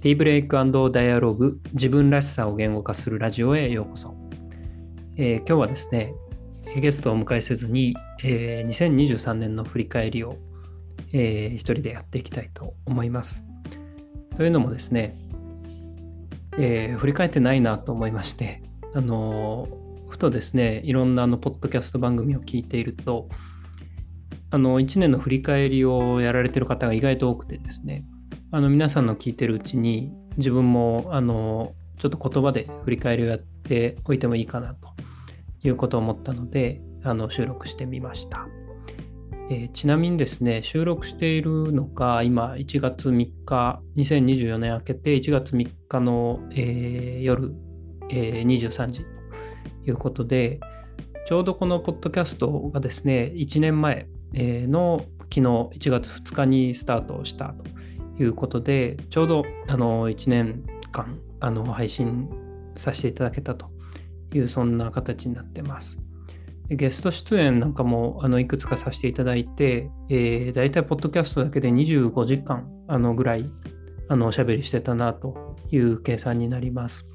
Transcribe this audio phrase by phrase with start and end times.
[0.00, 0.56] ティーブレイク
[0.92, 4.14] ダイアログ自分らしさを言語化するラジオへようこそ、
[5.16, 6.14] えー、今日はですね
[6.76, 10.36] ゲストをお迎えせずに、えー、2023年の振り返りを、
[11.12, 13.42] えー、一人でやっていきたいと思います。
[14.36, 15.16] というのもですね、
[16.58, 18.62] えー、振り返ってないなと思いまして
[18.94, 19.66] あの
[20.08, 23.28] ふとですねいろんなあのポッドキャスト番組を聞いていると
[24.52, 28.04] あの1年の振り返りをやられてる方が意外と多くてですね
[28.50, 34.88] あの皆さんの聞いてるうちに自分もあのちょっと言葉で振り返りをやっておいてもいいかなと
[35.62, 38.48] いうことを思ったのであの収録してみました、
[39.50, 47.52] えー、ちなみにですね収録しているのが今1月3日2024年明けて1月3日の、えー、夜、
[48.08, 49.00] えー、23時
[49.84, 50.58] ということで
[51.26, 57.78] ちょうどこのポッドキャストがですね1年前の昨日1月2日にスタートしたと
[58.18, 62.28] いうことで、ちょうどあの1年間あの配信
[62.76, 63.70] させていただけたと
[64.34, 65.98] いう、そんな形になってます。
[66.70, 73.50] ゲスト出演なんかもあのいくつかさせていただいて、えー、大体ポッドキャストだけで25時間あのぐらい
[74.08, 77.06] あのおしゃべりしてたなという計算になります。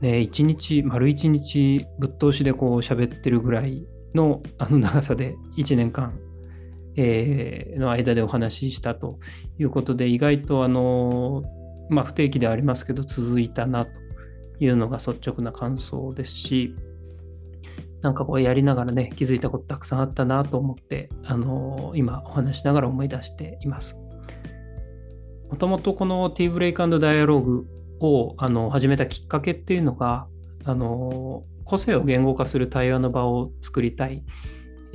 [0.00, 6.18] ね、1日、丸1日ぶっ通しでこう喋ってるぐらいのあの長さで1年間
[6.96, 9.18] えー、の間でお話ししたと
[9.58, 11.44] いうことで、意外とあの、
[11.90, 13.90] まあ、不定期ではありますけど、続いたなと
[14.60, 16.74] いうのが率直な感想ですし、
[18.04, 23.96] なんかこうやりながらね、気づいたことたくさんあったなと思って、あの今お話しながら思い出しています。
[25.50, 27.66] もともとこの T ブレイクダイアログ
[28.00, 30.26] をあの始めたきっかけっていうのが、
[30.64, 34.22] あの個性を言語化する対話の場を作りたい。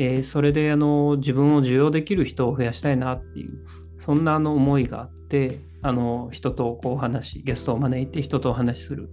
[0.01, 3.65] えー、それであの自分を受容できる人を増やしたいなっていう
[3.99, 9.09] そんなあの思いがあってあの人とこう話ゲストを招いて人とお話しする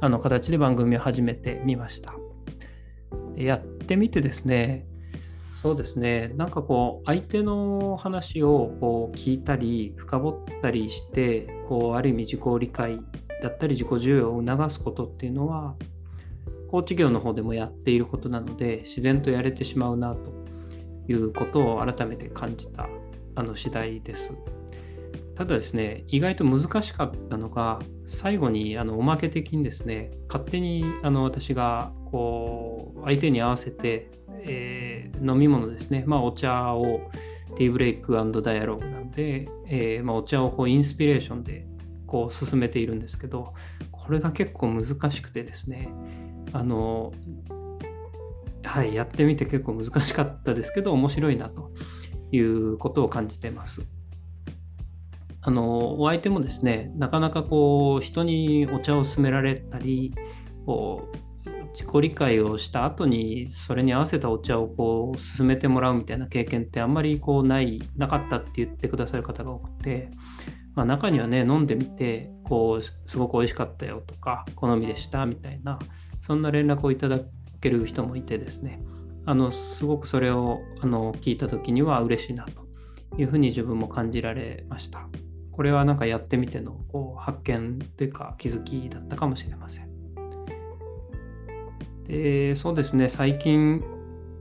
[0.00, 2.14] あの形で番組を始めてみました。
[3.36, 4.86] やってみてですね
[5.60, 13.00] そうですねなんかこう相手の話をこう聞いたり深掘ったりしてこうある意味自己理解
[13.42, 15.74] だったり自己需要を促すことっていうのは
[16.70, 20.32] コーチ業の方でもやっていることなので自然とやれてしまうなと
[21.08, 22.88] いうことを改めて感じた
[23.34, 24.32] あの次第です。
[25.34, 37.10] ただですね、意外と難しかったのが、最後にあのおまけ的にですね、勝手にあの私がこう相手に合わせて、えー、飲み物ですね、まあ、お茶を
[37.56, 41.66] ティーブレイクダイアログなんで、えー、まあ、お茶をこうインスピレーションで
[42.06, 43.54] こう進めているんですけど、
[43.90, 45.88] これが結構難しくてですね、
[46.52, 47.12] あの
[48.62, 51.70] はい、やってみて結構難しかったですけど面白いなと
[52.30, 53.82] いうことを感じてます。
[55.42, 60.14] あのお相手もですねなかなかこう人にお茶を勧められたり
[60.66, 61.30] こう
[61.72, 70.10] 自己理解をした後にそれに合わせたお茶をこう勧めてもらうみたいな経験ってあんまりこうないなかったって言ってくださる方が多くて、
[70.74, 75.78] まあ、中にはね飲んでみてこうすごく美味しかったよとか好みでしたみたいな
[76.20, 77.20] そんな連絡をいただ
[77.60, 78.82] ける人もいてですね、
[79.26, 82.66] あのすごくそれをあの聞いた時には嬉しいなと
[83.18, 85.08] いうふうに自分も感じられました。
[85.52, 89.90] これはなんかやってみてのこう発見というか気づきだったかもしれません。
[92.06, 93.84] でそうですね、最近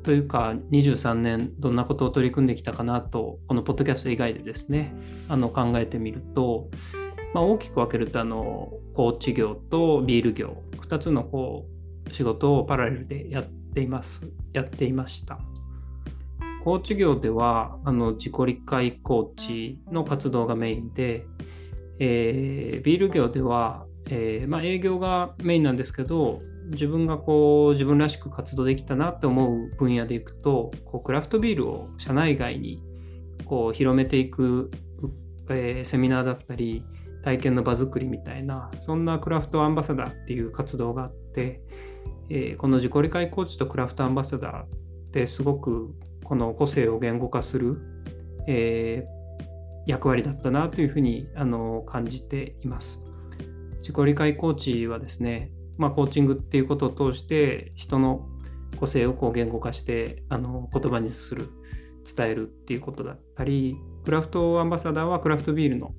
[0.01, 4.95] というか23年どんなことを取り組んできたかなとこのポッドキャスト以外でですね
[5.28, 6.69] あの考えてみると、
[7.34, 11.66] まあ、大きく分けるとあのコーチ業とビール業2つのこ
[12.09, 14.28] う仕事をパラレルでやっています。
[14.53, 15.39] やっていました。
[16.63, 21.25] コーチ業ではあの自己理解コーチの活動がメインで、
[22.00, 26.41] えー、ビール業では、えー、まあ、営業がメインなんですけど
[26.72, 32.83] 自分がこう自分らしく活動できたなって思う分野でいくとこうクラフトビールを社内外に
[33.45, 34.69] こう広めていく、
[35.50, 36.83] えー、セミナーだったり
[37.24, 41.62] 体験の場作りみたいなそんなクラフトアンバサダーっていう活動があって、
[42.30, 44.68] えー、この自己理解コーチとクラフトアンバサダーっ
[45.12, 45.94] てすごく
[46.24, 47.81] この個性を言語化する、
[48.48, 53.01] えー、役割だったなというふうにあの感じています。
[53.80, 58.27] 自己理解コーチはですね、まあ、コーチングっていうことを通して人の
[58.80, 61.50] 個性をこう言語化してあの言葉にする
[62.15, 65.94] 伝えるっていうことだったりクラフトアンバサダーはクラフトビールの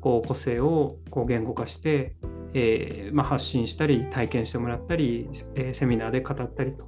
[0.00, 2.14] こう個性をこう言語化して、
[2.54, 6.86] えー、まあ、発信したり体験してもらったり、えー、セミナーで語ったりと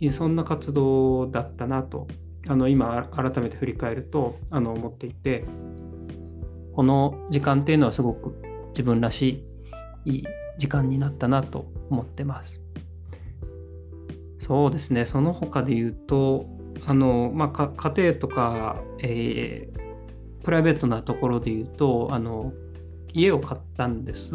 [0.00, 2.06] いうそんな活動だったなと
[2.48, 5.44] あの今改めて振り返るとあの思っていて
[6.74, 8.34] この時間っていうのはすごく
[8.70, 9.44] 自分らし
[10.04, 10.24] い
[10.58, 12.62] 時間になったなと思ってます。
[14.38, 16.46] そうですね、その他で言うと、
[16.84, 19.91] あのまあ、家庭とか、えー、
[20.42, 22.52] プライベートなところで言うとあの
[23.12, 24.32] 家を買ったんです。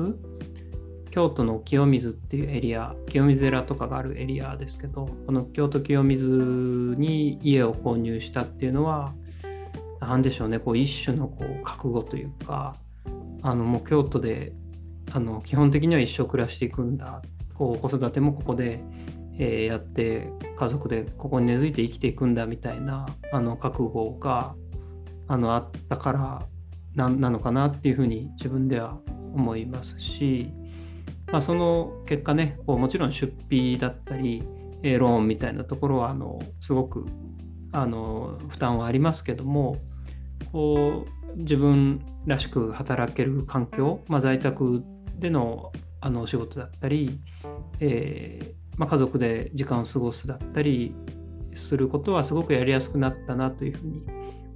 [1.09, 9.15] 京都の清水っていうエリア、清水寺とかがあるエリアですけど、この京都清水に家を購入したっていうのは、
[9.99, 12.75] 何でしょうね、こう一種のこう覚悟というか、
[13.41, 14.53] あのもう京都で
[15.11, 17.23] あの基本的には一生暮らしていくんだ、
[17.55, 18.79] こう子育てもここで、
[19.39, 24.55] えー、やって家族でここに根付いて生きていくんだみたいなあの覚悟が
[25.27, 26.41] あのあったから
[26.95, 28.99] なのかなっていうふうに自分では
[29.33, 30.51] 思いますし、
[31.31, 34.41] まあ、その結果ねこうもちろん出費だったり、
[34.83, 37.05] ローンみたいなところはあのすごく
[37.71, 39.75] あの負担はありますけども
[40.51, 44.83] こう自分らしく働ける環境、まあ、在宅
[45.19, 47.19] でのあのお仕事だったり、
[47.79, 50.95] えーまあ、家族で時間を過ごすだったり
[51.53, 54.05] することはすごくやりやすくなったなというふうに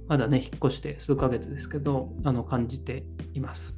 [0.08, 3.04] まだね引っ越して数ヶ月ですけどあの感じて
[3.34, 3.76] います。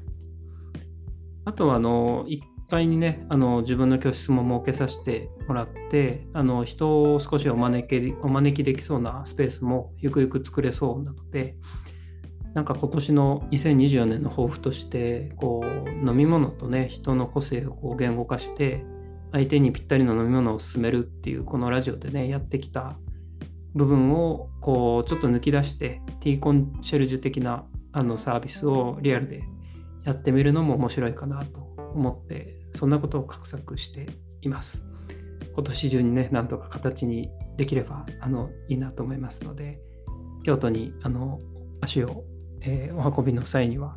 [1.44, 2.40] あとはあの1
[2.70, 11.56] 階にねあの自分の教室も設けさせてもらってあの人を少しお招きお招きできそうなスペースもゆくゆく作れそうなので
[12.54, 18.84] なんか今年の2024年の抱負としてこう飲み物とね人の個性をこう言語化して
[19.32, 22.96] 相手にぴったりの飲み物を勧めるっていうこのラジオでねやってきた
[23.74, 29.44] 部分をこうちょっと抜き出して T コンシェルジュ的なあのサービスをリアルで
[30.04, 31.60] やってみるのも面白いかなと
[31.94, 34.06] 思ってそんなことを画策して
[34.42, 34.84] います。
[35.54, 39.80] 今年中にねなんとか形にできればあのいいなと思いますので
[40.42, 41.38] 京都にあの
[41.80, 42.24] 足を、
[42.60, 43.96] えー、お運びの際には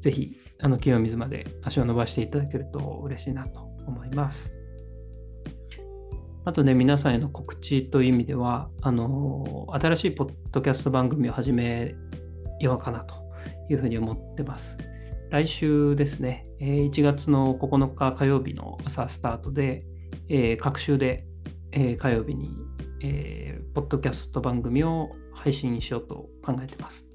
[0.00, 4.52] ぜひあの清水まで足を伸ばしていただけると嬉しいなと思います。
[6.44, 11.94] あとね、皆さんへの告知という意味では、あの、新しいポッドキャスト番組を始め
[12.58, 13.14] ようかなと
[13.70, 14.76] いうふうに思ってます。
[15.30, 19.84] 来週ですね、1月の9日火曜日の朝スタートで、
[20.28, 21.24] えー、各週で、
[21.70, 22.50] えー、火曜日に、
[23.02, 27.06] えー、ポッドキャスト番組を配信しようと考えてます。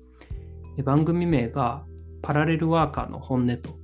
[0.86, 1.84] 番組名が
[2.22, 3.78] パラレルワーカーの本音と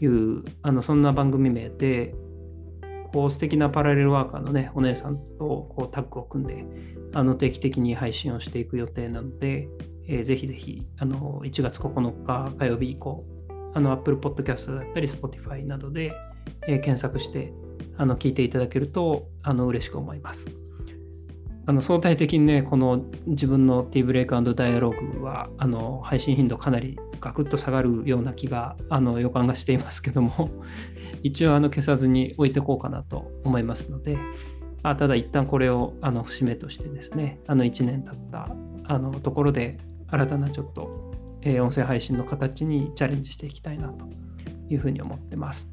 [0.00, 2.14] いうあのそんな番組名で
[3.12, 6.64] こう素敵なパラレルワーカーのね、お姉さんとこうタッグを組んで、
[7.14, 9.68] あの定期的に配信をしていく予定なので、
[10.08, 13.24] えー、ぜひぜひ、あの1月9日火曜日以降、
[13.74, 16.12] あの Apple Podcast だったり Spotify などで、
[16.66, 17.52] えー、検索して
[17.96, 20.65] あの聞いていただけるとあの嬉しく思います。
[21.68, 30.48] あの相対的にね、この自分の T ブレイクダイアログはあの配信頻度かなりガクッと下がるような気があの予感がしていますけども
[31.24, 34.16] 一応あの消さずに置いておこうかなと思いますので、
[34.84, 38.48] あただ一旦これをあの節目としてですね、あの1年経った
[38.84, 39.78] あのところで
[40.08, 41.12] 新たなちょっと、
[41.42, 44.06] えー、音声配信の形にチャレンジしていきたいなと
[44.70, 45.68] いうふうに思ってます。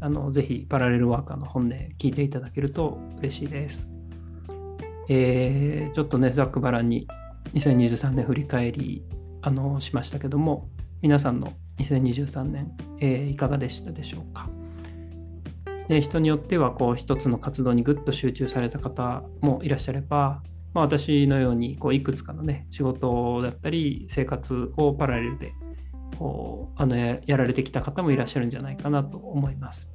[0.00, 3.91] あのぜひパラレルワーカーの本音聞いていただけると嬉しいです。
[5.14, 7.06] えー、ちょっとね、ざっくばらんに
[7.52, 9.04] 2023年振り返り
[9.42, 10.70] あのしましたけども、
[11.02, 14.48] 皆さんの2023年、えー、いかがでしたでしょうか？
[15.88, 20.42] で人によってはこう一つの活動にぐっと集中された方もいらっしゃれば、
[20.72, 25.52] まあ、私のようにこういくつかのね仕事だったり生活をパラレルで
[26.18, 29.88] こうあのやられてきた方もいらっしゃるんじゃないかなと思います。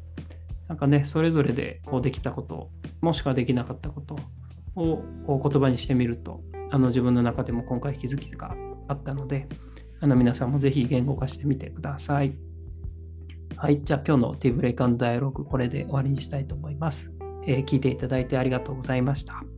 [0.67, 2.69] なんかねそれぞれでこうできたこと
[3.01, 4.19] もしくはできなかったこと
[4.77, 6.41] をこう言葉にしてみると
[6.71, 8.55] あの自分の中でも今回気づきが
[8.87, 9.47] あったので
[9.99, 12.37] あの皆さんもぜひ言語化してみてください。
[13.55, 17.11] はい、じゃあ今日のティーブレイクダイアログこれで終わりにしたいと思います。
[17.47, 19.56] えー、聞いていただいてありがとうございました。